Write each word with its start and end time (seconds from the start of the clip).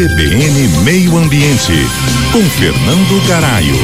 CBN 0.00 0.82
Meio 0.82 1.14
Ambiente, 1.14 1.74
com 2.32 2.42
Fernando 2.58 3.28
Caraio. 3.28 3.74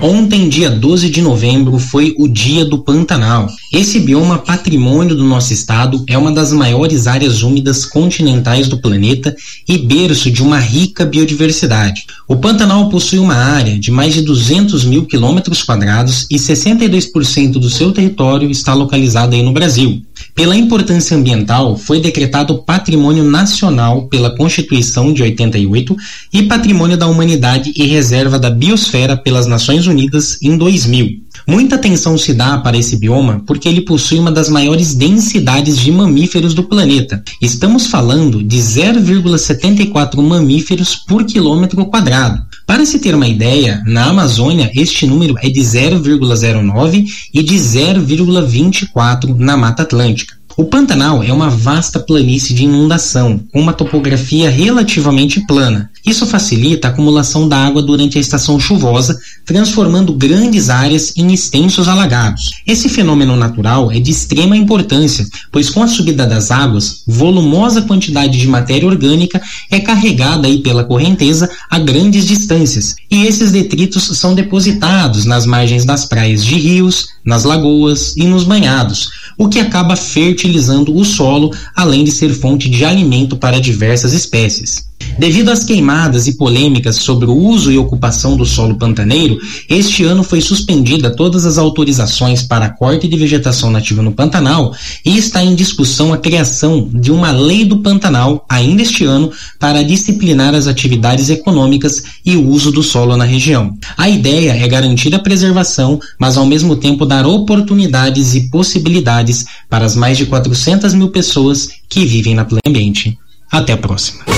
Ontem, 0.00 0.48
dia 0.48 0.70
12 0.70 1.10
de 1.10 1.20
novembro, 1.20 1.78
foi 1.78 2.14
o 2.16 2.26
Dia 2.26 2.64
do 2.64 2.78
Pantanal. 2.78 3.48
Esse 3.70 4.00
bioma 4.00 4.38
patrimônio 4.38 5.14
do 5.14 5.24
nosso 5.24 5.52
estado 5.52 6.02
é 6.08 6.16
uma 6.16 6.32
das 6.32 6.54
maiores 6.54 7.06
áreas 7.06 7.42
úmidas 7.42 7.84
continentais 7.84 8.66
do 8.66 8.80
planeta 8.80 9.36
e 9.68 9.76
berço 9.76 10.30
de 10.30 10.42
uma 10.42 10.58
rica 10.58 11.04
biodiversidade. 11.04 12.06
O 12.26 12.36
Pantanal 12.36 12.88
possui 12.88 13.18
uma 13.18 13.34
área 13.34 13.78
de 13.78 13.90
mais 13.90 14.14
de 14.14 14.22
200 14.22 14.86
mil 14.86 15.04
quilômetros 15.04 15.62
quadrados 15.62 16.26
e 16.30 16.36
62% 16.36 17.58
do 17.58 17.68
seu 17.68 17.92
território 17.92 18.50
está 18.50 18.72
localizado 18.72 19.34
aí 19.34 19.42
no 19.42 19.52
Brasil. 19.52 20.00
Pela 20.34 20.56
importância 20.56 21.16
ambiental, 21.16 21.76
foi 21.76 22.00
decretado 22.00 22.62
Patrimônio 22.62 23.24
Nacional 23.24 24.06
pela 24.06 24.36
Constituição 24.36 25.12
de 25.12 25.22
88 25.22 25.96
e 26.32 26.44
Patrimônio 26.44 26.96
da 26.96 27.06
Humanidade 27.06 27.72
e 27.76 27.86
Reserva 27.86 28.38
da 28.38 28.50
Biosfera 28.50 29.16
pelas 29.16 29.46
Nações 29.46 29.86
Unidas 29.86 30.38
em 30.42 30.56
2000. 30.56 31.22
Muita 31.46 31.76
atenção 31.76 32.16
se 32.18 32.34
dá 32.34 32.58
para 32.58 32.76
esse 32.76 32.96
bioma 32.96 33.42
porque 33.46 33.68
ele 33.68 33.80
possui 33.80 34.18
uma 34.18 34.30
das 34.30 34.48
maiores 34.48 34.94
densidades 34.94 35.78
de 35.78 35.90
mamíferos 35.90 36.54
do 36.54 36.62
planeta. 36.62 37.22
Estamos 37.40 37.86
falando 37.86 38.42
de 38.42 38.58
0,74 38.58 40.22
mamíferos 40.22 40.94
por 40.94 41.24
quilômetro 41.24 41.86
quadrado. 41.86 42.47
Para 42.68 42.84
se 42.84 42.98
ter 42.98 43.14
uma 43.14 43.26
ideia, 43.26 43.82
na 43.86 44.10
Amazônia 44.10 44.70
este 44.74 45.06
número 45.06 45.36
é 45.38 45.48
de 45.48 45.58
0,09 45.58 47.06
e 47.32 47.42
de 47.42 47.54
0,24 47.54 49.34
na 49.38 49.56
Mata 49.56 49.84
Atlântica. 49.84 50.37
O 50.60 50.64
Pantanal 50.64 51.22
é 51.22 51.32
uma 51.32 51.48
vasta 51.48 52.00
planície 52.00 52.52
de 52.52 52.64
inundação, 52.64 53.40
com 53.52 53.60
uma 53.60 53.72
topografia 53.72 54.50
relativamente 54.50 55.46
plana. 55.46 55.88
Isso 56.04 56.26
facilita 56.26 56.88
a 56.88 56.90
acumulação 56.90 57.48
da 57.48 57.56
água 57.56 57.80
durante 57.80 58.18
a 58.18 58.20
estação 58.20 58.58
chuvosa, 58.58 59.16
transformando 59.46 60.12
grandes 60.12 60.68
áreas 60.68 61.12
em 61.16 61.32
extensos 61.32 61.86
alagados. 61.86 62.50
Esse 62.66 62.88
fenômeno 62.88 63.36
natural 63.36 63.92
é 63.92 64.00
de 64.00 64.10
extrema 64.10 64.56
importância, 64.56 65.24
pois 65.52 65.70
com 65.70 65.80
a 65.80 65.86
subida 65.86 66.26
das 66.26 66.50
águas, 66.50 67.02
volumosa 67.06 67.82
quantidade 67.82 68.36
de 68.36 68.48
matéria 68.48 68.88
orgânica 68.88 69.40
é 69.70 69.78
carregada 69.78 70.48
aí 70.48 70.58
pela 70.58 70.82
correnteza 70.82 71.48
a 71.70 71.78
grandes 71.78 72.26
distâncias, 72.26 72.96
e 73.08 73.26
esses 73.26 73.52
detritos 73.52 74.02
são 74.18 74.34
depositados 74.34 75.24
nas 75.24 75.46
margens 75.46 75.84
das 75.84 76.04
praias 76.04 76.44
de 76.44 76.56
rios, 76.56 77.10
nas 77.24 77.44
lagoas 77.44 78.16
e 78.16 78.24
nos 78.24 78.42
banhados, 78.42 79.08
o 79.38 79.48
que 79.48 79.60
acaba 79.60 79.94
fertilizando 79.94 80.94
o 80.94 81.04
solo, 81.04 81.50
além 81.74 82.02
de 82.02 82.10
ser 82.10 82.34
fonte 82.34 82.68
de 82.68 82.84
alimento 82.84 83.36
para 83.36 83.60
diversas 83.60 84.12
espécies. 84.12 84.87
Devido 85.18 85.50
às 85.50 85.64
queimadas 85.64 86.28
e 86.28 86.34
polêmicas 86.34 86.94
sobre 86.96 87.26
o 87.26 87.34
uso 87.34 87.72
e 87.72 87.76
ocupação 87.76 88.36
do 88.36 88.46
solo 88.46 88.76
pantaneiro, 88.76 89.36
este 89.68 90.04
ano 90.04 90.22
foi 90.22 90.40
suspendida 90.40 91.10
todas 91.10 91.44
as 91.44 91.58
autorizações 91.58 92.44
para 92.44 92.70
corte 92.70 93.08
de 93.08 93.16
vegetação 93.16 93.68
nativa 93.68 94.00
no 94.00 94.12
Pantanal 94.12 94.72
e 95.04 95.18
está 95.18 95.42
em 95.42 95.56
discussão 95.56 96.12
a 96.12 96.18
criação 96.18 96.88
de 96.94 97.10
uma 97.10 97.32
lei 97.32 97.64
do 97.64 97.78
Pantanal 97.78 98.46
ainda 98.48 98.82
este 98.82 99.04
ano 99.04 99.32
para 99.58 99.82
disciplinar 99.82 100.54
as 100.54 100.68
atividades 100.68 101.30
econômicas 101.30 102.04
e 102.24 102.36
o 102.36 102.46
uso 102.48 102.70
do 102.70 102.82
solo 102.82 103.16
na 103.16 103.24
região. 103.24 103.76
A 103.96 104.08
ideia 104.08 104.52
é 104.52 104.68
garantir 104.68 105.12
a 105.16 105.18
preservação, 105.18 105.98
mas 106.16 106.36
ao 106.36 106.46
mesmo 106.46 106.76
tempo 106.76 107.04
dar 107.04 107.26
oportunidades 107.26 108.36
e 108.36 108.48
possibilidades 108.50 109.46
para 109.68 109.84
as 109.84 109.96
mais 109.96 110.16
de 110.16 110.26
400 110.26 110.94
mil 110.94 111.08
pessoas 111.08 111.68
que 111.88 112.06
vivem 112.06 112.36
na 112.36 112.44
pleno 112.44 112.62
ambiente. 112.64 113.18
Até 113.50 113.72
a 113.72 113.76
próxima. 113.76 114.37